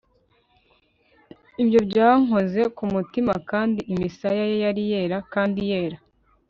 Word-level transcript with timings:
Ibyo 1.61 1.79
byankoze 1.89 2.61
ku 2.75 2.83
mutima 2.93 3.33
kandi 3.49 3.79
imisaya 3.93 4.43
ye 4.49 4.57
yari 4.63 4.83
yera 4.91 5.17
kandi 5.33 5.59
yera 5.69 5.97